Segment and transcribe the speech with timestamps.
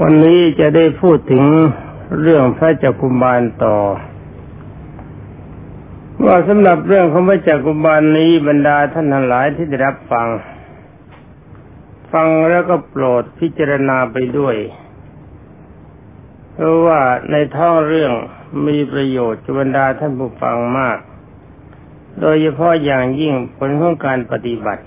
[0.00, 1.44] วันนี้จะได้พูดถึง
[2.20, 3.76] เรื่องพระจักกุมารต่อ
[6.24, 10.28] ว่าสำหรับเรื่องของพระจักกุมารนี้บรรดาท่านทั้งหลายที่ได้รับฟัง
[12.12, 14.56] ฟังแล้วก็โปรดพิจารณาไปด้วย
[16.52, 17.00] เพราะว่า
[17.30, 18.12] ในท่องเรื่อง
[18.66, 20.98] มีประโยชน์กับบรรดาท่านผู้ฟังมาก
[22.20, 24.84] โดยเฉพาะอย่างยิ่งผลของการปฏิบัติ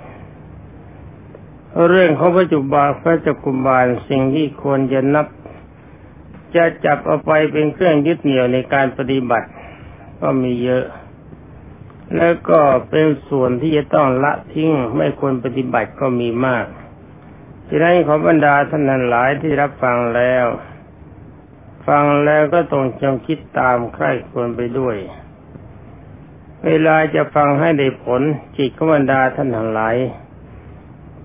[1.87, 5.27] เรื่องของปัจจุบันพระจักุบาลสิ่งที่ควรจะนับ
[6.55, 9.47] จะจับเอาไปเป็นเครื่องยึดเหนี่ยวในการปฏิบัติ
[10.21, 10.85] ก็มีเยอะ
[12.17, 16.65] แล้วก็เป็นส่วนที่จะต้องละทิ้งไม่ควรปฏิบัติก็มีมาก
[17.67, 20.45] ที่นั้นขอบรรดาท่านนั้นหลายที่รับฟังแล้ว
[21.87, 24.97] ฟังแล้วก็ต้องจงคิดตามใคร่ควรไปด้วย
[26.65, 28.21] เวลาจะฟังให้ได้ผล
[28.57, 29.95] จิตขบรรดาท่านทั้งหลาย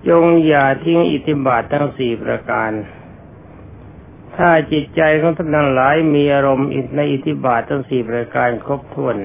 [0.09, 2.71] จงอย่าทิ้งอิทธิบาททั้งสี่ประการ
[4.37, 9.17] ถ้าจิตใจของท่านทั้งหลายมีอารมณ์ในอิทธิบาททั้งสี่ประการครบถ้วน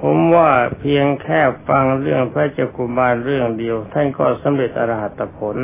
[0.00, 5.56] ผมว่าเพียงแค่ฟังเรื่องพระเจักุบาลเรื่องเดียว ท่านก็สำเร็จอรหัตผล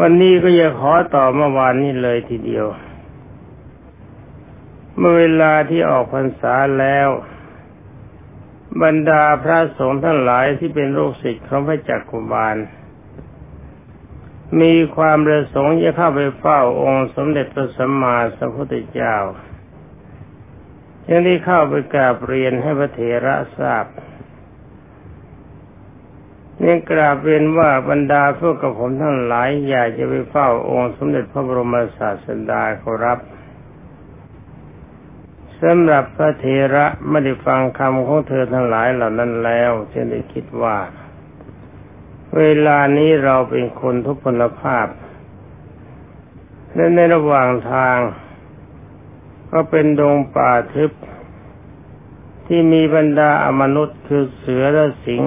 [0.00, 2.66] วันนี้ก็จะขอต่อเมื่อวานนี้เลยทีเดียว
[4.96, 7.08] เมื่อเวลาที่ออกพรรษาแล้ว
[8.82, 12.56] บรรดาพระสงฆ์ทั้งหลายที่เป็นลูกศิษย์ของพระจักกุบาล
[14.60, 19.16] มีความประสงค์จะเข้าไปเฝ้าองค์สมเด็จพระสัมมาสัมพุทธเจ้า
[21.08, 23.86] ยังได้เข้าไปกราบเรียนให้พระเถระทราบ
[26.62, 33.18] นี่กราบเรียนว่าบรรดาพวกกับผมทั้งหลายอยากจะไปเฝ้าองค์สมเด็จพระบรมศาสดาขอรับ
[35.62, 40.76] สำหรับพระเทระไม่ได้ฟังคำของเธอทั้งหลายเหล่านั้นแล้วจึงได้คิดว่า
[42.36, 44.86] เวลานี้เราเป็นคนทุพพลภาพ
[46.74, 47.98] และในระหว่างทาง
[49.52, 50.92] ก็เป็นดงป่าทึบ
[52.46, 55.22] ที่มีบรรดาอมนุษย์คือเสือและสิง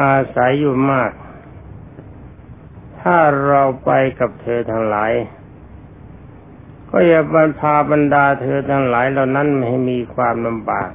[0.00, 1.10] อาศัยอยู่มาก
[3.00, 5.12] ถ้าเราไปกับเธอทั้งหลาย
[6.90, 10.90] ก็อย่าบรรพาบรรดาเธอทั้งหลายเหล่านั้นไม่ให้มีความลำบาก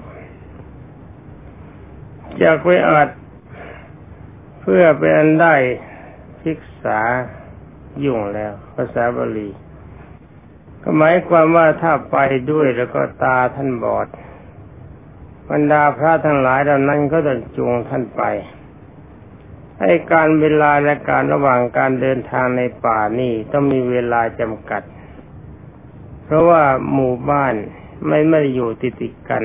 [2.42, 3.10] จะไปอาจ
[4.62, 5.56] เพื่อเป็นได้
[6.46, 7.00] ศึกษา
[8.04, 9.50] ยุ่งแล้ว ภาษาบาลี
[10.84, 12.18] ก็หมายความว่าถ้าไป
[12.52, 14.08] ด้วยแล้วก็ตาท่านบอด
[15.50, 18.24] บรรดาพระทั้งหลายเหล่านั้นก็จะจูงท่านไป
[19.80, 24.82] ให้การเวลาและการระหว่างการเดินทางในป่านี่ต้องมีเวลาจำกัด
[26.32, 27.54] ราะว่าหมู่บ้าน
[28.08, 29.44] ไม่ไม่ได้อยู่ติดติดกัน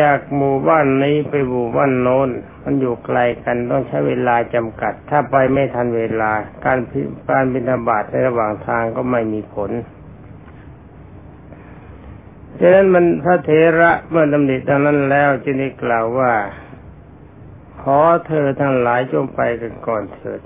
[0.00, 2.28] จากหมู่บ้านนี้ไปหมู่บ้านโน้น
[2.64, 6.32] มันอยู่ไกลกันต้องใช้เวลาจำกัด ถ้าไปไม่ทันเวลา
[6.64, 6.78] การ
[7.30, 9.70] การบินบาตในระหว่างทางก็ไม่มีผล
[12.58, 16.32] ดังนั้นมันพระเทระเมื่อดำริดังนั้นแล้วจึงได้กล่าวว่า
[17.82, 20.40] ขอเธอทั้งหลายจงไปกันก่อนเถิด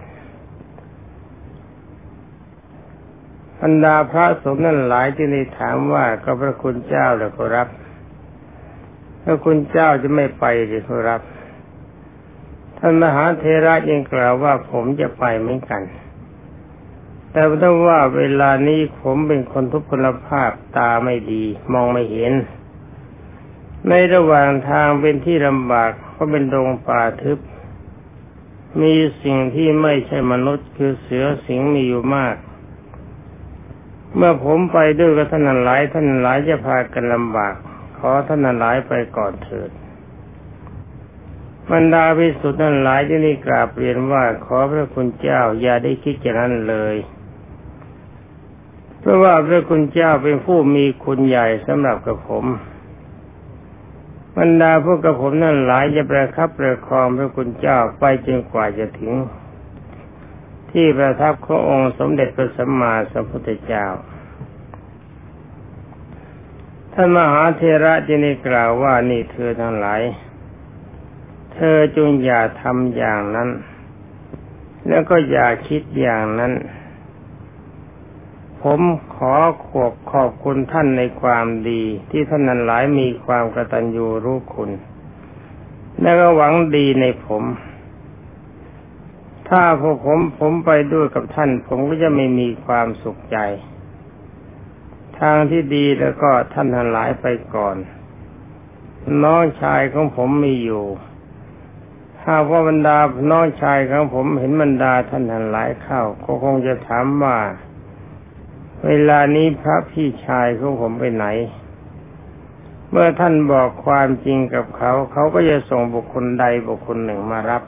[3.61, 7.69] บรรดาพระสงฆ์นั่นหลายที่ได้ถามว่าก็พระคุณเจ้าหรือครับ
[9.23, 11.21] พระคุณเจ้าจะไม่ไปหรือครับ
[12.79, 15.83] ท่านมหาเทระยังกล่าวว่าผมจะไปเหมือนกัน
[17.33, 22.33] แต่ถ้าว่าเวลานี้ผมเป็นคนทุพพลภาพตาไม่ดี มองไม่เห็น
[23.89, 27.39] ในระหว่างทางเป็นที่ลำบากเพราะเป็นดงป่าทึบ
[28.81, 32.37] มีสิ่งที่ไม่ใช่มนุษย์คือเสือสิงมีอยู่มาก
[34.17, 37.55] เมื่อผมไปด้วยกับท่านหลาย ท่านหลายจะพากันลำบาก
[37.99, 39.71] ขอท่านหลายไปก่อนเถิด
[41.71, 46.97] บรรดาพิสุทธิ์นั้นหลายที่นี่กราบเรียนว่าขอพระคุณเจ้าอย่าได้คิดอย่างนั้นเลย
[49.01, 52.45] เพราะว่าพระคุณเจ้าเป็นผู้มีคุณใหญ่สำหรับกับผม
[54.39, 59.13] บรรดาพวกกับผมนั่นหลายจะประคับประคองพระคุณเจ้าไปจนกว่าจะถึง
[60.79, 63.87] ที่ประทับขององค์สมเด็จพระสัมมาสัมพุทธเจ้า
[66.93, 70.03] ท่านมหาเทระจึงได้กล่าวว่านี่เธอทั้งหลาย
[71.55, 73.49] เธอจงอย่าทำอย่างนั้น
[74.89, 76.53] แล้วก็อย่าคิดอย่างนั้น
[78.63, 78.81] ผม
[79.15, 79.35] ขอ
[79.67, 84.71] ขอบขอบคุณท่านในความดี ที่ท่านนั้นหลายมีความกตัญญูรู้คุณ
[86.01, 87.45] และก็หวังดีในผม
[89.49, 93.39] ถ้าพวกผมผมไปด้วยกับท่าน ผมก็จะไม่มีความสุขใจ
[95.19, 97.77] ทางที่ดีแล้วก็ท่านทั้งหลายไปก่อน
[99.25, 100.85] น้องชายของผมมีอยู่
[102.21, 102.99] ถ้าว่าบรรดา
[103.31, 107.39] น้องชายของผมเห็นบรรดาท่านทั้งหลายเข้า ก็คงจะถามว่า
[108.87, 111.27] เวลานี้พระพี่ชายของผมไปไหน
[112.91, 117.63] เมื่อท่านบอกความจริงกับเขา เขาก็จะส่งบุคคลใดบุคคลหนึ่งมารับ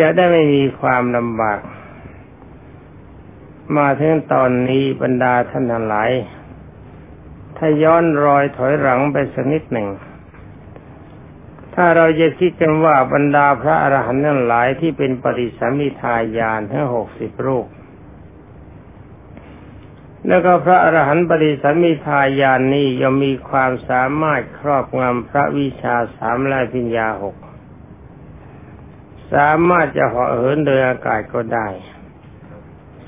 [0.00, 1.60] จะได้ไม่มีความลำบาก
[3.76, 6.10] มาถึงตอนนี้บรรดาท่านทั้งหลาย
[7.56, 9.88] ถ้าย้อนรอยถอยหลังไปสักนิดหนึ่ง
[11.74, 17.66] ถ้าเราจะคิดกันว่าบรรดาพระอรหันต์ทั้งหลายที่เป็นปฏิสัมมิทายานทั้งหกสิบรูป
[20.26, 27.36] แล้วก็พระอรหันต์ปฏิสัมมิทายานนี้ยังมีความสามารถครอบงำพระวิชาสามและพิญญาหก
[29.34, 31.68] สามารถจะเหาะเหินโดยอากาศก็ได้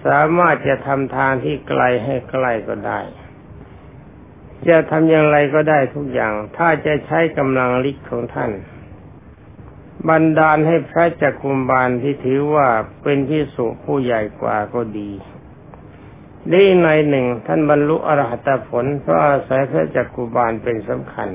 [0.07, 3.01] สามารถจะทำทางที่ไกลให้ใกล้ก็ได้
[4.69, 8.51] จะทำอย่างไรก็ได้ทุกอย่าง ถ้าจะใช้กำลังฤทธิ์ของท่าน
[10.09, 12.69] บันดาลให้พระจักคุมบาลที่ถือว่า
[13.03, 15.11] เป็นที่สุผู้ใหญ่กว่าก็ดี
[16.51, 21.29] ได้ในหนึ่งท่านบรรลุอรหัตผลเพราะอาศัยพระจักคุบาลเป็นสำคัญ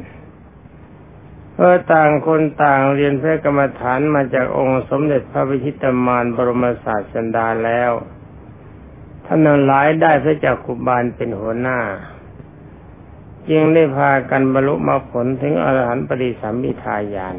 [1.53, 7.92] เพราะต่างคนต่างเรียนพระกรรมฐานมาจากองค์สมเด็จพระวิชิตามานบรมศาสดาแล้ว
[9.25, 11.80] ท่านหลายได้พระจักคุบาลเป็นหัวหน้า
[13.50, 17.36] จึงได้พากันบรรลุมาผลถึงอรหันต์ปริสัมมิทายาน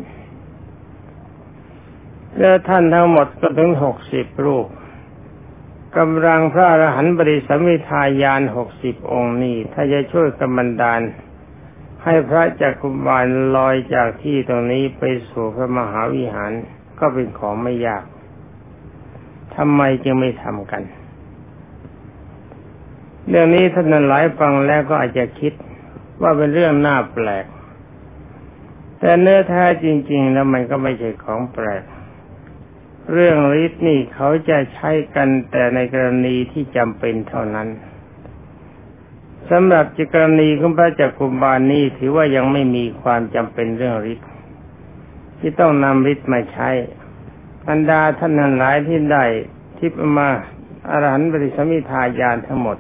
[2.39, 4.67] แล้วท่านทั้งหมดก็ถึงหกสิบรูป
[5.99, 11.01] กำลังพระอรหันต์ปริสัมมิทายานหกสิบองค์นี้ ถ้าจะช่วยกำบันดาล
[12.05, 13.27] ให้พระจักคุบาล
[13.57, 16.53] ลอยจากที่ตรงนี้ไปสู่พระมหาวิหาร
[17.01, 18.05] ก็เป็นของไม่ยาก
[19.57, 20.83] ทำไมจึงไม่ทำกัน
[23.29, 25.53] เรื่องนี้ท่านหลายฟังแล้วก็อาจจะคิด
[26.23, 27.47] ว่าเป็นเรื่องน่าแปลก
[28.99, 31.83] แต่เนื้อแท้จริง ๆ แล้วมันก็ไม่ใช่ของแปลก
[33.13, 37.69] เรื่องฤทธิ์นี่เขาจะใช้กันแต่ในกรณีที่จำเป็นเท่านั้น
[39.51, 44.29] สำหรับจิกรณีของพระจักคุบาลนี่ถือว่ายังไม่มีความจำเป็นเรื่องฤทธิ์
[45.39, 46.69] ที่ต้องนำฤทธิ์มาใช้
[47.67, 49.25] บรรดาท่านทั้งหลายที่ได้
[49.79, 50.29] ทิพมา
[50.89, 52.77] อรหันต์บริสมิทายานทั้งหมด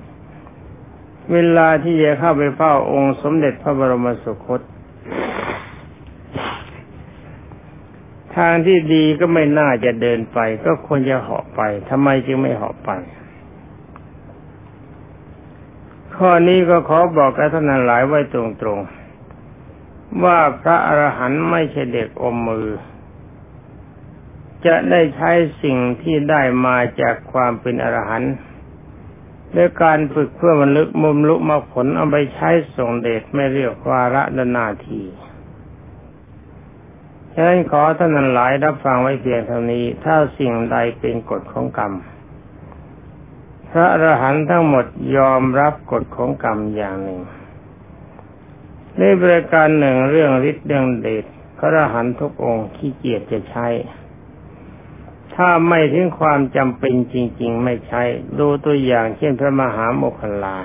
[1.32, 4.60] เวลาที่จะเข้าไปเฝ้าองค์สมเด็จพระบรมสุคต
[8.36, 11.60] ทางที่ดีก็ไม่น่าจะเดินไป ก็ควรจะเหาะไป
[11.90, 12.90] ทำไมจึงไม่เหาะไป
[16.16, 18.40] ข้อนี้ก็ขอบอกกับท่านหลายไว้ตร
[18.76, 22.68] งๆ ว่าพระอรหันต์ไม่ใช่เด็กอมมือ
[24.66, 25.30] จะได้ใช้
[25.62, 28.34] สิ่งที่ได้มาจากความเป็นอรหันต์
[29.54, 35.02] และการฝึกเพื่อบรรลึกมุมลุมาผลเอาไปใช้ส่งเดชไม่เรียกวาระดนาที
[37.34, 41.92] ฉะนั้นขอท่านหลายรับฟังไว้เพียงเท่านี้ ถ้าสิ่งใดเป็นกฎของกรรม
[43.72, 44.86] พระอรหันต์ทั้งหมด
[45.16, 47.20] ยอมรับกฎของกรรมอย่างหนึ่ง
[48.98, 51.24] ในบริการหนึ่งเรื่องฤทธิ์เรื่องเดช
[51.58, 53.68] พระอรหันต์ทุกองค์ขี้เกียจจะใช้
[55.34, 58.02] ถ้าไม่ถึงความจำเป็นจริง ๆ ไม่ใช่
[58.38, 60.56] ดูตัวอย่างเช่นพระมหาโมคคลา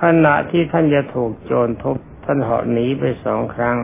[0.00, 3.76] ขณะที่ท่านจะถูกโจรทุบท่านเหาะหนีไปสองครั้ง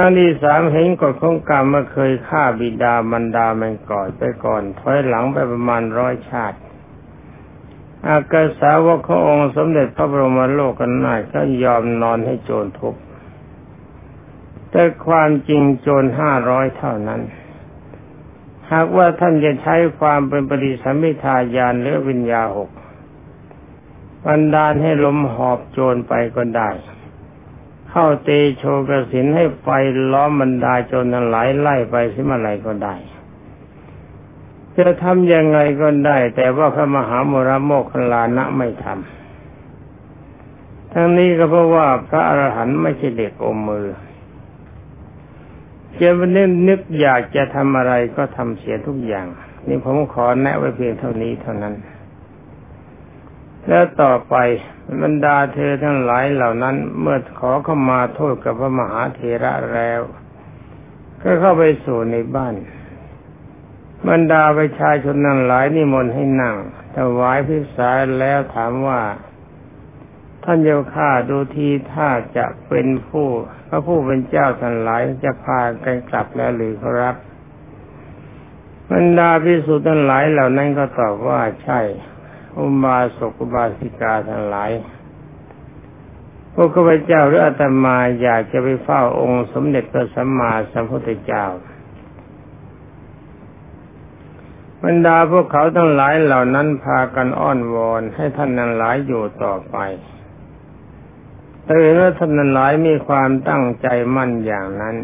[0.00, 6.58] ครั้งที่สามเห็นกฎของกรรมมาเคยฆ่าบิดามันดามันก่อนไปก่อนถอยหลังไปประมาณร้อยชาติ
[8.08, 12.94] อากาสาวกขององค์สมเด็จพระบรมโลกกันนาก็ยอมนอนให้โจรทุบ
[14.70, 17.20] แต่ความจริงโจรห้าร้อยเท่านั้น
[18.70, 22.70] หากว่าท่านจะใช้ความเป็นปฏิสัมพิทายานหรือวิญญาหก
[24.24, 26.70] บันดาลให้ลมหอบโจรไปก็ได้
[27.90, 29.66] เข้าเตโชกสินให้ไฟ
[30.12, 32.94] ล้อมบรรดาโจรนั้นไหลไล่ไปสิมาไรก็ได้
[34.76, 43.86] จะทำยังไงก็ได้ แต่ว่าพระมหาโมรโมคลานะไม่ทำทั้งนี้ก็เพราะว่าพระอรหันต์ไม่ใช่เด็กอมมือ
[46.00, 49.26] จะนึกนึกอยากจะทำอะไรก็ทำเสียทุกอย่าง
[49.68, 51.74] นี่ผมขอแนะไว้เพียงเท่านี้เท่านั้น
[53.68, 54.36] แล้วต่อไป
[55.02, 60.00] บรรดาเธอทั้งหลายเหล่านั้น เมื่อขอเข้ามาโทษกับพระมหาเถระแล้ว
[61.22, 62.54] ก็เข้าไปสู่ในบ้าน
[64.08, 66.56] บรรดาประชาชนนั้นหลายนิมนต์ให้นั่ง
[66.96, 69.00] ถวายพิสายแล้วถามว่า
[70.44, 73.28] ท่านเจ้าข้าดูทีถ้าจะเป็นผู้
[73.68, 77.16] พระผู้เป็นเจ้าทั้งหลายจะพากันกลับแล้วหรือครับ
[78.90, 81.80] บรรดาพิสุทั้งหลายเหล่านั้นก็ตอบว่าใช่
[82.58, 84.70] อุบาสกุบาสิกาทั้งหลาย
[86.54, 91.46] พวกข้าพเจ้าหรืออาตมาอยากจะไปเฝ้าองค์สมเด็จพระสัมมาสัมพุทธเจ้า
[94.84, 99.76] บรรดาพวกเขาทั้งหลายเหล่านั้นพากันอ้อนวอนให้ท่านนั้นหลายอยู่ต่อไป
[101.64, 103.86] แต่เมื่อท่านนั้นหลายมีความตั้งใจ
[104.16, 104.96] มั่นอย่างนั้น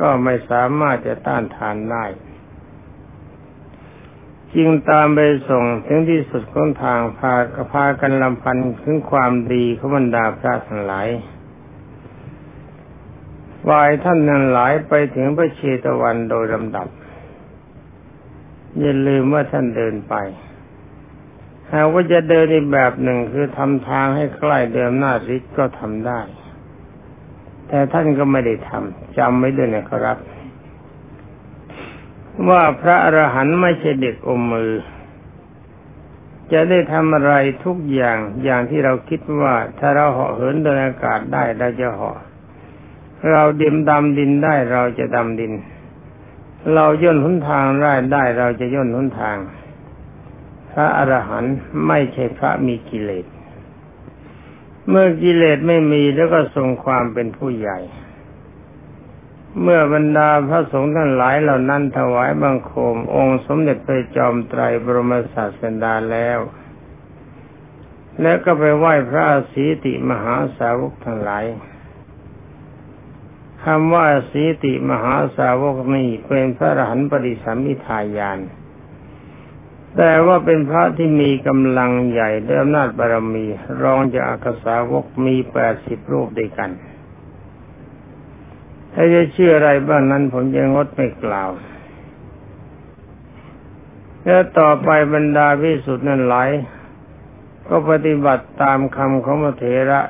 [0.00, 2.04] ก็ไม่สามารถจะต้านทานได้
[4.56, 11.08] จึงตามไปส่งถึงที่สุดของทางพากพากันลำพันถึงความดีของบรรดาพระทั้งหลาย
[13.68, 16.88] วายท่านนั้นหลายไปถึงพระเชตวันโดยลำดับ
[18.78, 20.14] อย่าลืมว่าท่านเดินไป
[21.72, 26.20] หากว่าจะเดินในแบบหนึ่งคือทำทางให้ใกล้เดิมหน้าริก็ทำได้
[27.68, 30.18] แต่ท่านก็ไม่ได้ทำจำไว้ด้นะครับ
[32.48, 34.72] ว่าพระอรหันต์ไม่ใช่เด็กอมมือ
[36.52, 37.34] จะได้ทำอะไร
[37.64, 42.18] ทุกอย่างอย่างที่เราคิดว่าถ้าเราเหาะเหินโดยอากาศได้เราจะเหาะ
[43.30, 45.52] เราดิมดำดินได้เราจะดำดิน
[46.74, 49.36] เราย่นหนทางได้ได้เราจะย่นหนทาง
[50.70, 51.54] พระอรหันต์
[51.86, 53.26] ไม่ใช่พระมีกิเลส
[54.88, 57.78] เมื่อกิเลสไม่มีแล้วก็ทรงความเป็นผู้ใหญ่
[59.60, 66.38] เมื่อบรรดาพระสงฆ์ทั้งหลายเหล่านั้นถวายบังคม องค์สมเด็จพระจอมไตรบรมศาสดาแล้ว
[68.20, 71.44] แล้วก็ไปไหว้พระสีติมหาสาวกทั้งหลาย
[73.64, 78.38] คำว่าสีติมหาสาวกนี้เป็นพระรหันปริสัมมิทายาน
[79.96, 83.46] แต่ว่าเป็นพระที่มีกำลังใหญ่ด้วยอำนาจบารมี
[83.82, 86.70] รองจากอักษาวกมีแปดสิบรูปด้วยกัน
[88.92, 91.50] ถ้าจะเชื่ออะไรบ้างนั้นผมจะงดไม่กล่าว
[94.24, 96.50] แล้วต่อไปบรรดาพิสุทธิ์นั้นหลาย
[97.68, 100.00] ก็ปฏิบัติตามคำของพระเถระ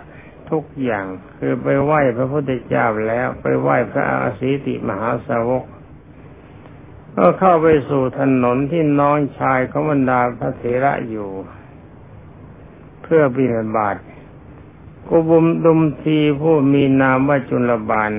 [0.50, 5.64] ทุกอย่างคือไปไหว้พระพุทธเจ้าแล้วไปไหว้พระอาศิติมหาสาวก
[7.16, 11.30] ก็เข้าไปสู่ถนนที่น้องชายของบรรดาพระเถระอยู่
[13.02, 13.96] เพื่อบิณฑบาต
[15.08, 18.12] กุบุมดุมทีผู้มีนามว่าจุลบาล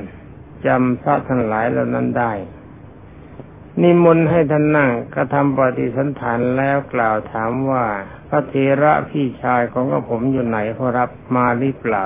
[0.65, 2.33] จำพระทั้งหลายเหล่านั้นได้
[3.81, 7.85] นิมนต์ให้ท่านนั่งกระทำปฏิสันฐานแล้วกล่าวถามว่า
[8.29, 12.05] พระเทระพี่ชายของกระผมอยู่ไหนขอรับมาหรือเปล่า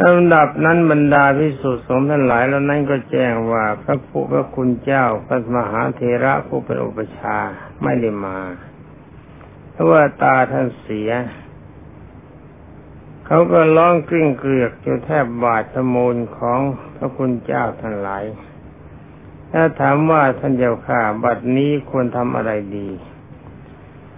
[0.00, 7.38] ลำดับนั้นบรรดาพิสุทธิ์สงฆ์ท่านหลายแล้วนั้นก็แจ้งว่าพระผู้พระคุณเจ้าพระมหาเทระผู้เป็นอุปชา
[7.82, 8.38] ไม่ได้มา
[9.72, 11.10] เพราะว่าตาท่านเสีย
[13.26, 16.60] เขาก็ร้องกริ้งเกลียกจนแทบบาดสมูลของ
[16.96, 18.24] พระคุณเจ้าทั้งหลาย
[19.52, 22.88] ถ้าถามว่าท่านเจ้าข้าบัดนี้ควรทำอะไรดี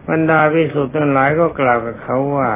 [0.09, 2.51] บรรดาวิสุทธ์ทั้งหลายก็กล่าวกับเขาว่า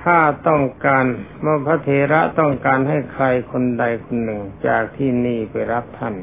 [0.00, 1.04] ถ้าต้องการ
[1.40, 6.14] เมื่อพระเทระต้องการให้ใครคนใดคนหนึ่งจากที่นี่ไปรับท่าน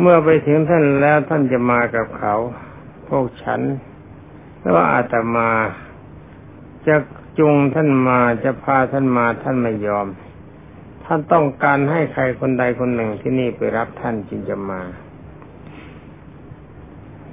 [0.00, 2.34] เมื่อไปถึงท่านแล้วท่านจะมากับเขา
[3.08, 3.60] พวกฉัน
[4.60, 5.50] แล้วอาตมา
[6.86, 6.96] จะ
[7.38, 10.06] จุงท่านมาจะพาท่านมาท่านไม่ยอม
[11.04, 14.80] ท่านต้องการให้ใครคนใดคนหนึ่งที่นี่ไปรับท่านจึงจะมา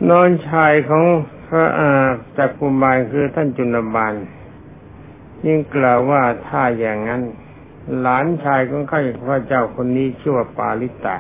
[0.10, 1.04] น้องชายของ
[1.48, 1.92] พระอา
[2.38, 4.14] จักกุบาลคือท่านจุนบาล
[5.46, 7.22] ยิ่งกล่าวว่าถ้าอย่างนั้น
[8.00, 11.18] หลานชายของข้าพระเจ้าคนนี้ชื่อว่าปาลิตะ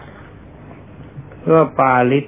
[1.39, 2.25] เพื่อปาลิต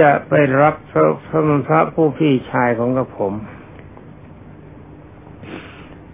[0.00, 3.34] จะไปรับพระพระพระผู้พี่ชายของกระผม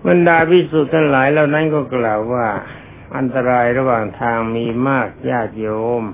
[0.07, 2.49] บรรดาพิสุทธ์ทั้งหลายเหล่านั้นก็กล่าวว่า
[3.17, 5.69] อันตรายระหว่างทางมีมากญาติโย
[6.01, 6.05] ม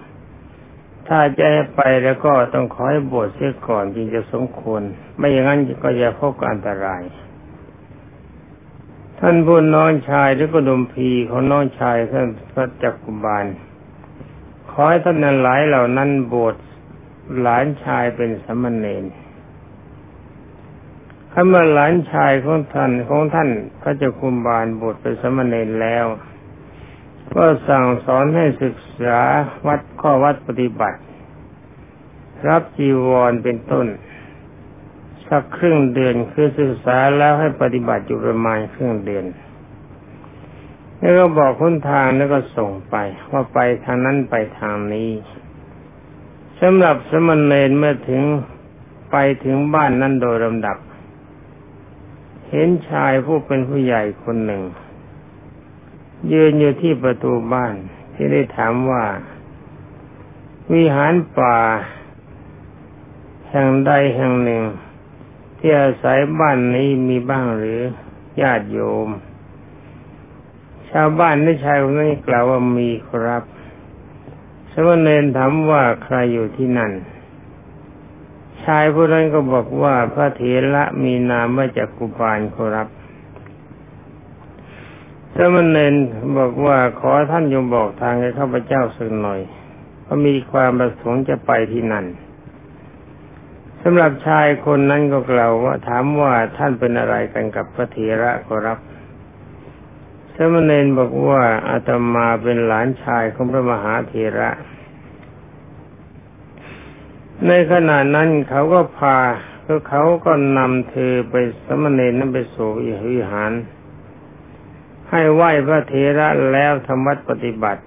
[1.08, 4.82] ถ้าจะให้ไปแล้วก็ต้องขอให้บวชเสียก่อนจึงจะสมควร
[5.16, 7.02] ไม่อย่างนั้นก็จะพบกับอันตราย
[9.20, 13.46] ท่านผู้น้องชายหรือกดมพีของน้องชายท่านพระจักกุบาล
[14.70, 16.54] ขอให้ท่านนั้นหลายเหล่านั้นบวช
[17.40, 19.04] หลานชายเป็นสมณเณร
[21.38, 23.50] ถ้าเมื่อหลานชายของท่านของท่าน
[23.80, 26.06] พระเจ้าคุมบาลบทเป็นสมณเณรแล้ว
[27.34, 29.20] ก็สั่งสอนให้ศึกษา
[29.66, 30.98] วัดข้อวัดปฏิบัติ
[32.48, 33.86] รับจีวรเป็นต้น
[35.28, 39.24] สักครึ่งเดือนคือศึกษาแล้วให้ปฏิบัติอยู่ประมาณครึ่งเดือน
[40.98, 42.96] แล้วก็บอกคนทางแล้วก็ส่งไป
[43.30, 45.10] ว่าไปทางนั้นไปทางนี้
[46.60, 48.22] สำหรับสมณเณรเมื่อถึง
[49.10, 50.76] ไปถึงบ้านนั้นโดยลำดับ
[52.50, 54.62] เห็นชายผู้เป็นผู้ใหญ่คนหนึ่ง
[56.32, 57.74] ยืนอยู่ที่ประตูบ้าน
[58.14, 59.04] ที่ได้ถามว่า
[60.72, 61.58] วิหารป่า
[63.48, 64.62] แห่งใดแห่งหนึ่ง
[65.58, 67.80] ที่อาศัยบ้านนี้มีบ้างหรือ
[68.40, 69.08] ญาติโยม
[70.90, 73.44] ชาวบ้านในชายคนนี้กล่าวว่ามีครับ
[74.72, 76.92] สมณเณรถามว่าใครอยู่ที่นั่น
[78.66, 80.42] ชายผู้นั้นก็บอกว่าพระเถ
[80.74, 82.88] ระมีนามว่าจากกุบาลครับ
[85.34, 85.94] สมณเณร
[86.38, 89.40] บอกว่าขอท่านยมบอกทางให้ข้าพเจ้าสักหน่อย
[90.02, 92.06] เพราะมีความประสงค์จะไปที่นั่น
[93.82, 98.78] สำหรับชายคนนั้นก็กล่าวว่าถามว่าท่านเป็นอะไรกันกับพระเถระขอรับ
[100.34, 104.50] สมณเณรบอกว่าอาตมาเป็นหลานชายของพระมหาเถระ
[107.44, 109.18] ในขณะนั้นเขาก็พา
[109.64, 112.70] คือเขาก็นำเธอไปสมณเณรนั้นไปสู่
[113.10, 113.52] วิหาร
[115.10, 117.82] ให้ไหว้พระเถระแล้วธรรมวัดปฏิบัติ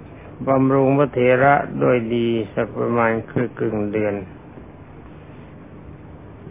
[0.47, 4.15] บำรุงพระเถระโดยดีสักประมาณคือกึ่งเดือน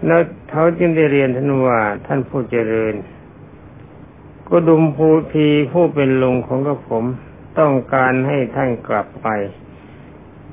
[0.07, 2.95] แล้วเขาจึงได้เรียนท่านว่าท่านผู้เจริญ
[4.49, 7.05] ก็ดุมภูทีผู้เป็นลุงของกระผม
[7.59, 9.29] ต้องการให้ท่านกลับไป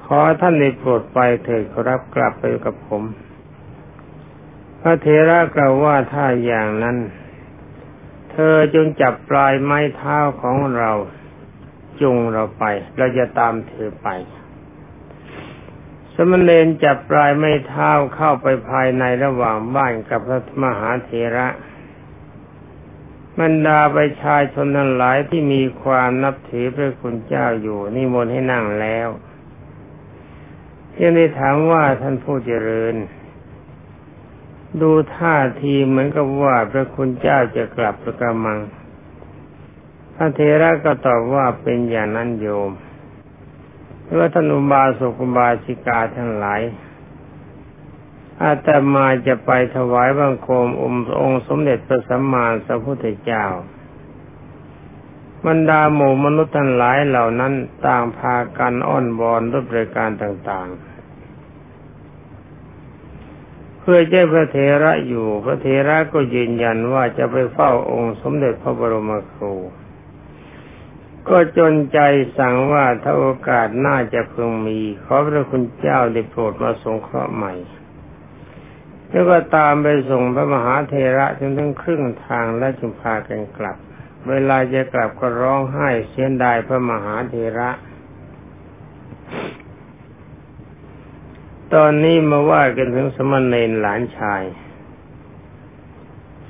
[0.06, 3.04] ขอท่านได้โปรดไปเถิดขอรับกลับไปกับผม
[4.82, 6.98] พระเทระกล่าวว่าถ้าอย่างนั้น
[8.32, 10.92] เธอจงจับปลายไม้เท้าของเรา
[12.02, 12.64] จุงเราไป
[12.98, 14.08] เราจะตามเธอไป
[16.16, 21.48] สมณเณรจับปลายไม่เท้าเข้าไปภายในระหว่างบ้านกับพระมหาเถระ
[23.40, 29.10] บรรดาประชาชนทั้งหลายที่มีความนับถือพระคุณเจ้าอยู่นิมนต์ให้นั่งแล้ว
[31.00, 32.96] ยังได้ถามว่าท่านผู้เจริญ
[34.82, 38.60] ดูท่าทีเหมือนกับว่าพระคุณเจ้าจะกลับประกมัง
[40.16, 42.72] พระเทระก็ตอบว่าเป็นอย่างนั้นโยม
[44.04, 46.62] เมื่อท่านอุบาสกอุบาสิกาทั้งหลาย
[48.44, 53.46] อาตมาจะไปถวายบังคมอมองค์สมเด็จพระสัมมาสัมพุทธเจ้า
[55.48, 57.54] บรรดาหมู่มนุษย์ทั้งหลายเหล่านั้น
[57.86, 60.95] ต่างพากันอ้อนวอนด้วยบริการต่างๆ
[63.88, 69.54] เพื่อเจ้าพระเทระอยู่ พระเทระก็ยืนยันว่าจะไปเฝ้าองค์สมเด็จพระบรมครู
[71.30, 72.00] ก็จนใจ
[72.38, 77.54] สั่งว่าถ้าโอกาสน่าจะพึงมี ขอพระคุณเจ้าได้โปรดมาสงเคราะห์ใหม่
[79.10, 83.78] แล้วก็ตามไปส่งพระมหาเทระจนถึงครึ่งทางและจึงพากันกลับ
[84.30, 87.70] เวลาจะกลับก็ร้องไห้เสียดายพระมหาเทระ
[91.74, 94.44] ตอนนี้มาว่ากันถึงสมณเณรหลานชาย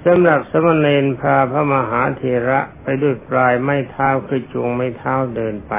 [0.03, 5.73] สำหรับสมณเณรพาพระมหาเถระไปด้วยปลายไม้เท้าคือจูงไม้เท้าเดินไป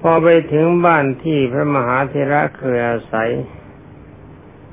[0.00, 3.30] พอไปถึงบ้านที่พระมหาเถระเคยอาศัย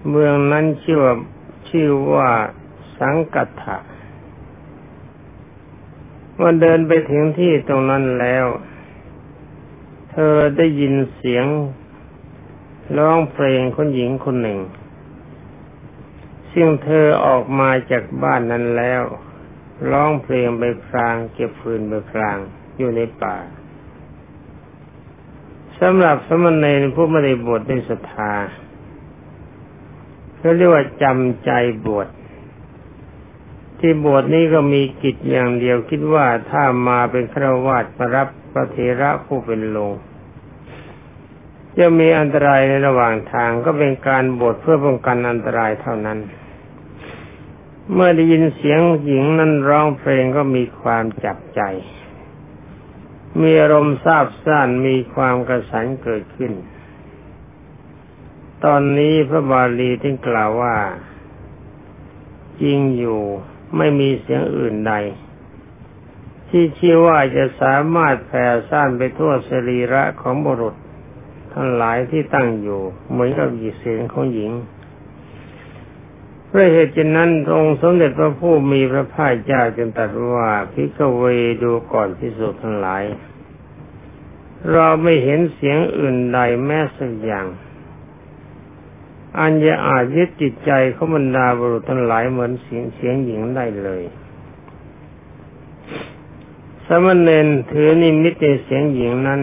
[0.09, 1.15] เมืองนั้นชื่อว่า
[1.69, 2.29] ชื่อว่า
[2.99, 3.77] สังกัตถะ
[6.35, 8.45] เมื่อเดินไปถึงที่ตรงนั้นแล้ว
[10.11, 11.45] เธอได้ยินเสียง
[12.97, 14.59] ร้องเพลงคนหญิงคนหนึ่ง
[16.51, 19.03] ซึ่งเธอออกมาจากบ้านนั้นแล้ว
[19.91, 22.37] ร้องเพลงไปพลาง เก็บฟืนไปพลาง
[22.77, 23.37] อยู่ในป่า
[25.79, 28.33] สำหรับสมณเณรผู้ไม่ได้บวชด้วยศรัทธา
[30.37, 31.51] เขาเรียกว่าจำใจ
[31.85, 32.07] บวช
[33.79, 39.91] ที่บวชนี้ก็มีกิจอย่างเดียวคิดว่าถ้ามาเป็นฆราวาสมารับพระเทระผู้เป็นลง
[41.79, 46.19] จะมีอันตรายในระหว่างทางก็เป็นการบวชเพื่อป้องกันอันตรายเท่านั้น
[47.93, 51.61] เมื่อได้ยินเสียงหญิงนั้นร้องเพลงก็มีความจับใจ
[53.41, 56.53] มีอารมณ์ซาบซ่านมีความกระสันเกิดขึ้น
[58.63, 60.77] ตอนนี้พระบาลีที่กล่าวว่า
[62.61, 63.21] จริงอยู่
[63.77, 64.93] ไม่มีเสียงอื่นใด
[66.49, 70.75] ที่เชื่อว่าจะสามารถแผ่ซ่านไปทั่วสรีระของบุรุษ
[71.55, 73.47] ทั้งหลายที่ตั้งอยู่ เหมือนกับ
[73.79, 74.51] เสียงของหญิง
[76.57, 81.23] พราะเหตุฉะนั้นองค์สมเด็จพระผู้มีพระภาคเจ้าจึงตรัสว่าพิกเว
[81.63, 83.03] ดูก่อนพิสุทั้งหลาย
[84.71, 87.45] เราไม่เห็นเสียงอื่นใดแม้สักอย่าง
[89.39, 94.03] อันจะอาจยึดจิตใจเขาบรรดาบุรุษทั้งหลายเหมือนเสียงเสียงหญิงได้เลย
[96.87, 99.41] สมณเณรถือนิมิตในเสียงหญิงนั้น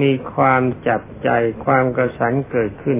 [0.00, 1.28] มีความจับใจ
[1.64, 2.98] ความกระสันเกิดขึ้น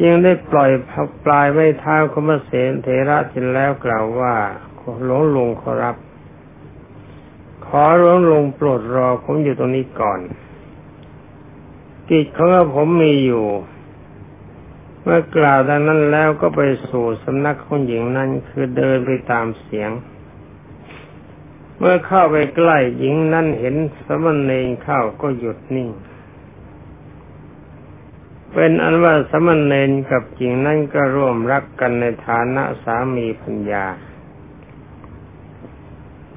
[0.00, 0.70] จึงได้ปล่อย
[1.24, 4.34] ปลายไว้เท้าขมเสนเถระจินแล้วกล่าวว่า
[5.04, 5.96] หลวงลุงขอรับ
[7.66, 10.20] ขอหลวงลุงโปรดรอผมอยู่ตรงนี้ก่อน
[12.08, 13.46] กิจของผมมีอยู่
[15.02, 19.90] เมื่อกล่าวดังนั้นแล้วก็ไปสู่สำนักของหญิงนั้นคือเดินไปตามเสียง
[21.78, 25.88] เมื่อเข้าไปใกล้หญิงนั้นเห็นสมณเณรเข้าก็หยุดนิ่ง
[28.52, 33.86] เป็นอันว่าสมณเณรกับหญิงนั้นก็ร่วมรักกันในฐานะสามีพัญญา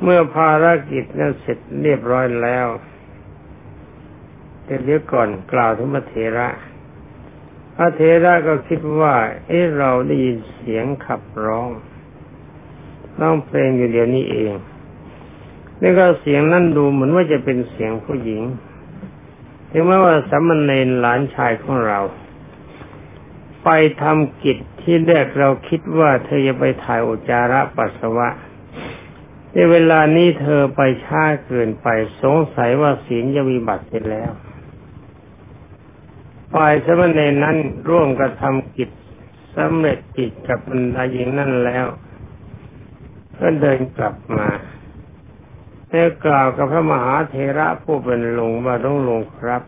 [0.02, 2.68] เมื่อภารกิจนั้นเสร็จเรียบร้อยแล้ว
[4.66, 6.50] เดี๋ยวก่อนกล่าวถึงพระเถระ
[7.76, 9.16] พระเถระก็คิดว่า
[9.48, 11.70] เอ๊ะเราได้ยินเสียงขับร้อง
[13.20, 14.52] ร้องเพลงอยู่เดี๋ยวนี้เอง
[15.82, 18.42] นี่ก็เสียงนั่นดูเหมือนว่าจะเป็นเสียงผู้หญิง
[19.72, 22.00] ถึงแม้ว่าสามเณรหลานชายของเรา
[23.64, 23.70] ไป
[24.02, 28.30] ทำกิจที่แรกเราคิดว่าเธอจะไปถ่ายอุจจาระปัสสาวะ
[29.52, 31.88] ในเวลานี้เธอไปช้าเกินไป
[32.22, 34.32] สงสัยว่าศีลจะมีบัตรเสร็จแล้ว
[36.54, 37.58] ฝ่ายสมณเณรนั้น
[37.90, 38.90] ร่วมกระทำกิจ
[39.56, 41.86] สำเร็จกิจกับบรรดาหญิงนั่นแล้ว
[43.40, 44.50] ก็เดินกลับมา
[45.92, 49.62] แล้วกล่าวกับพระมหาเถระผู้เป็นหลวงว่าต้องลวงครับ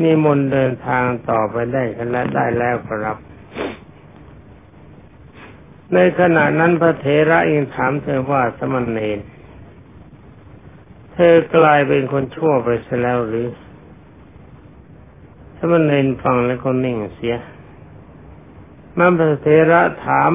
[0.00, 3.16] มีมนเดินทางต่อไปได้กันแล้วได้แล้วครับ
[5.94, 9.18] ในขณะนั้นพระเถระเองถามเธอว่าสมณเณร
[11.12, 13.48] เธอกลายเป็นคนชั่วไปเสียแล้วหรือ
[15.58, 17.36] สมณเณรฟังแล้วก็นิ่งเสีย
[18.98, 20.32] มันพระเถระถาม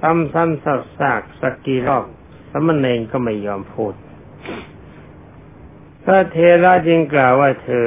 [0.00, 0.64] ซ้ำๆ
[0.98, 2.06] ซักๆสักกี่รอบ
[2.66, 3.94] มณเณรก็ไม่ยอมพูด
[6.04, 7.86] พระเถระจึงกล่าวว่าเธอ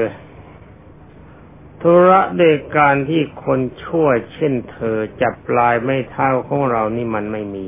[1.81, 7.67] ธุระเดกการที่คนชั่วเช่นเธอจับปลายไม่เท่าของเรานี่มันไม่มี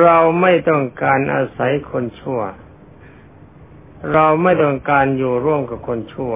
[0.00, 2.40] เราไม่ต้องการอาศัยคนชั่ว
[4.12, 6.34] เราไม่ต้องการอยู่ร่วมกับคนชั่ว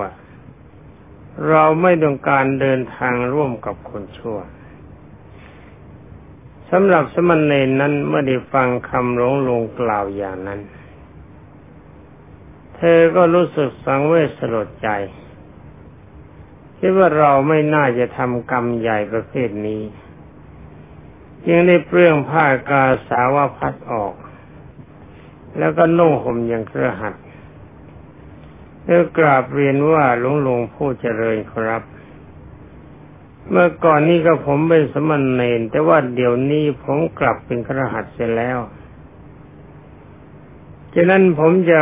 [1.50, 4.38] เราไม่ต้องการเดินทางร่วมกับคนชั่ว
[6.74, 10.60] สำหรับสมณเณรนั้นเมื่อได้ฟังคำร้องลงกล่าวอย่างนั้น
[12.76, 14.88] เธอก็รู้สึกสังเวชสลดใจ
[16.78, 19.82] คิดว่าเราไม่น่าจะทำกรรมใหญ่ประเภทนี้
[21.48, 24.14] ยังได้เปลื้องผ้ากาสาวพัดออก
[25.58, 27.14] แล้วก็นุ่งห่มอย่างเครือหัด
[28.82, 31.82] เพื่อกราบเรียนว่าหลวงลวงผู้เจริญครับ
[33.50, 38.58] เมื่อก่อนนี้ก็ผมเป็นสมณเณรแต่ว่าเดี๋ยวนี้ผมกลับเป็นครหัสเสร็จแล้ว
[40.94, 41.80] ฉะนั้นผมจะ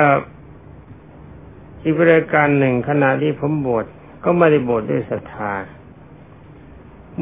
[1.82, 3.86] อีกบริการหนึ่งขณะที่ผมบวช
[4.24, 5.54] ก็ไม่ได้บวชดด้วยศรัทธา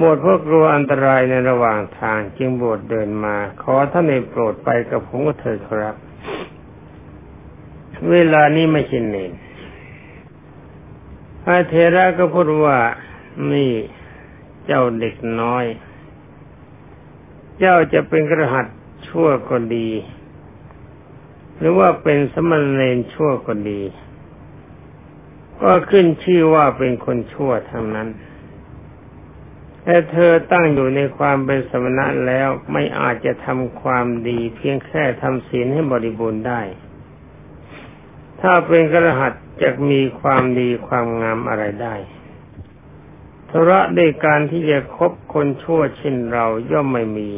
[0.01, 5.95] บวชเพราะกลัวอันตรายในระหว่างทางจึงบวชเดินมา ขอท่านในโปรดไปกับผมก็เถิดครับ
[8.11, 9.33] เวลานี้ไม่ชินเนร
[11.43, 12.79] พระเทระก็พูดว่า
[13.53, 13.73] นี่
[14.71, 15.65] เจ้าเด็กน้อย
[17.59, 18.67] เจ้าจะเป็นกระหัต
[19.09, 19.89] ชั่วก็ดี
[21.59, 23.81] หรือว่าเป็นสมณเณรชั่วก็ดี
[25.63, 28.09] ก็ขึ้นชื่อว่าเป็นคนชั่วทั้งนั้น
[29.83, 36.61] แต่เธอตั้งอยู่ในความเป็นสมณะแล้วไม่อาจจะทำความดีเพียงแค่ทำศีลให้บริบูรณ์ได้
[38.41, 41.95] ถ้าเป็นกระหัตจะมีความดีความงามอะไรได้
[43.51, 47.29] ธุระในการที่จะคบคนชั่วเช่นเราย่อมไม่มี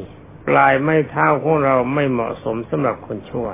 [0.48, 3.48] ปลายไม่เท้าของเราไม่เหมาะสมสำหรับคนชั่ว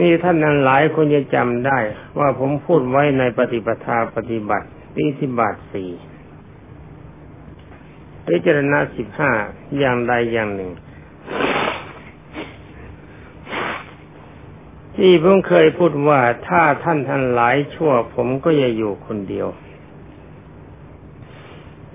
[0.00, 1.78] นี่ท่านนั้นหลายคนจะจำได้
[2.18, 5.90] ว่าผมพูดไว้ในปฏิปทาปฏิบัติปีสิบาทสี่
[8.26, 9.30] พิจารณาสิบห้า
[9.78, 10.72] อย่างใดอย่างหนึ่ง
[14.96, 19.48] ที่ผมเคยพูดว่าถ้าท่านท่านหลายชั่ว ผมก็จะอยู่คนเดียว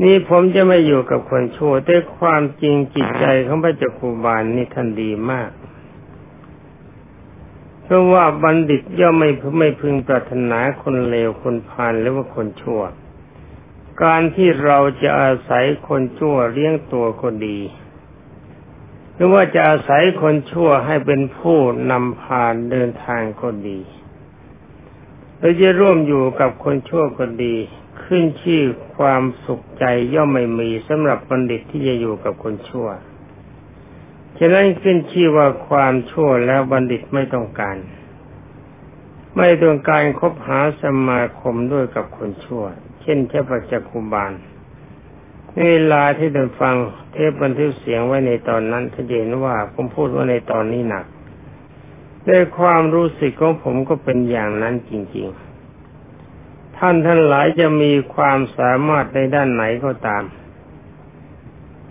[0.04, 5.52] นี่ผมจะไม่อยู่กับคนชั่วแต่ความจริงจิตใจของพระจักรูบาลนี่ท่านดีมาก
[7.84, 12.82] เพราะว่าบัณฑิตย่อมไม่ไม่พึงปรารถนาคนเลวคนพาลหรือว่าคนชั่ว
[14.04, 17.60] การที่เราจะอาศัยคนชั่วเลี้ยงตัวก็ดี
[19.14, 21.60] หรือว่าจะอาศัยคนชั่วให้เป็นผู้
[21.92, 23.80] นำพาเดินทางก็ดี
[25.38, 27.58] หรือจะร่วมอยู่กับคนชั่วก็ดี
[28.14, 28.64] ขึ้นชื่อ
[28.98, 32.88] ความสุขใจย่อมไม่มีสำหรับบัณฑิตที่จะอยู่กับคนชั่ว
[34.40, 37.78] ฉะนั้นขึ้นชื่อว่าความชั่วแล้วบัณฑิตไม่ต้องการ
[39.38, 42.64] ไม่ต้องการคบหาสมาคมด้วยกับคนชั่ว
[43.02, 44.32] เช่นเจ้าปัจจคุบาล
[45.60, 46.76] เวลาที่ท่านฟัง
[47.12, 51.06] เทปบันทึกเสียงไว้ในตอนนั้นท่านเห็นว่าผมพูดว่าในตอนนี้หนัก
[52.28, 55.51] ด้วยความรู้สึกของผมก็เป็นอย่างนั้นจริง ๆ
[56.84, 60.24] ท่านท่านหลายจะมีความสามารถในด้านไหนก็ตาม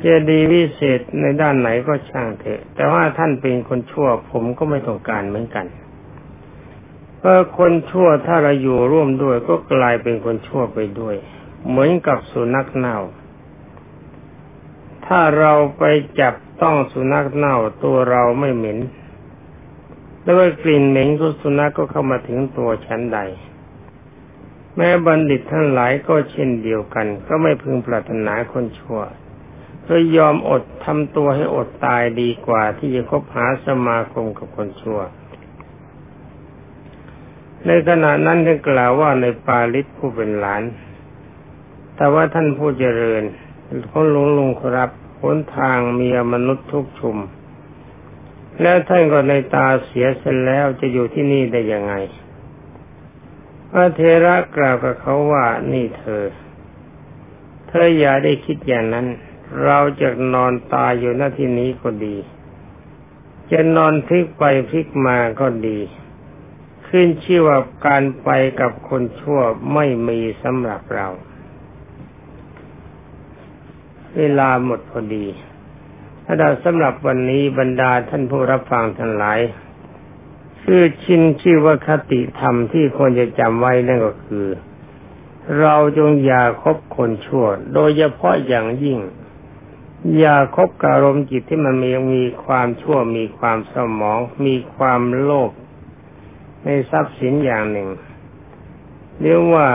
[0.04, 5.66] จะดีวิเศษในด้านไหนก็ช่างเถอะ แต่ว่าท่านเป็นคนชั่วผมก็ไม่ต้องการเหมือนกัน
[7.18, 11.16] เพราะคนชั่วถ้าเราอยู่ร่วมด้วยก็กลายเป็นคนชั่วไปด้วย
[11.68, 12.98] เหมือนกับสุนัขเน่า
[15.06, 15.84] ถ้าเราไป
[16.20, 18.78] จับต้องสุนัขเน่าตัวเราไม่เหม็น
[20.22, 23.20] แล้วกลิ่นเหม็นของสุนัขก็เข้ามาถึงตัวฉันใด
[24.82, 29.00] แม้บัณฑิตทั้งหลายก็เช่นเดียวกัน ก็ไม่พึงปรารถนาคนชั่ว
[29.86, 35.00] ก็ยอมอดทำตัวให้อดตายดีกว่าที่จะคบหาสมาคมกับคนชั่ว
[37.66, 40.62] ในขณะนั้นท่านกล่าวว่าในปาลิศผู้เป็นหลาน
[41.96, 43.22] แต่ว่าท่านผู้เจริญ
[43.92, 44.90] คนหลวงลุงครับ
[45.20, 47.16] หนทางมีมนุษย์ทุกชุม
[48.62, 51.94] แล้วท่านก็ในตาเสียเสร็จแล้วจะอยู่ที่นี่ได้ยังไง
[53.70, 56.24] พระเทระกล่าวกับเขาว่านี่เธอ
[57.68, 59.06] เธออย่าได้คิดอย่างนั้น
[59.64, 62.16] เราจะนอนตายอยู่หน้าที่นี้ก็ดี
[63.52, 65.78] จะนอนพลิกไปพลิกมาก็ดี
[66.88, 68.30] ขึ้นชื่อว่าการไป
[68.60, 69.40] กับคนชั่ว
[69.74, 71.08] ไม่มีสำหรับเรา
[74.16, 75.26] เวลาหมดพอดี
[76.24, 79.40] ถ้าดาสำหรับวันนี้บรรดาท่านผู้รับฟังทั้งหลาย
[80.72, 84.46] ชื่อชินชื่อว่าคติธรรมที่ควรจะจำไว้นั่นก็คือ
[85.60, 88.98] เราจงอย่าคบคนชั่ว โดยเฉพาะอย่างยิ่ง
[90.18, 95.50] อย่าคบกับอารมณ์จิตที่มันมีมีความชั่วมีความสมอง มีความโลภ
[96.64, 97.88] ในทรัพย์สินอย่างหนึ่ง
[99.20, 99.68] เรียกว่า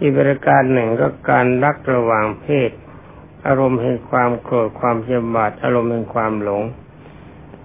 [0.00, 2.70] อีกประการหนึ่งก็การรักระหว่างเพศ
[3.46, 6.62] อารมณ์แห่งความโกรธความเจ็บบาดอารมณ์แห่งความหลง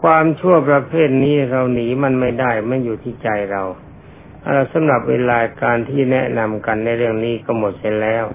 [0.05, 3.63] ความชั่วประเภทนี้เราหนีมันไม่ได้มันอยู่ที่ใจเรา
[4.43, 8.25] เอาสำหรับเวลาการที่แนะนำกันในเรื่องนี้ก็หมดเสร็จแล้ว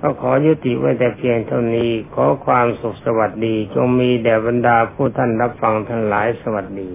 [0.00, 6.90] ก็ขอยุติไว้แต่เพียงเท่านี้ ขอความสุขสวัสดี จงมีแด่บรรดาผู้ท่านรับฟังทั้งหลายสวัสดี